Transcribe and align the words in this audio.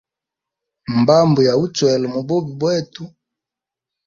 Mbambo 0.99 1.39
ya 1.47 1.53
uchwela 1.63 2.05
mububi 2.13 2.51
bwetu. 2.59 3.03